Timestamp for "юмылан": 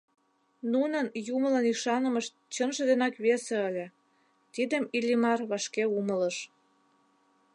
1.35-1.65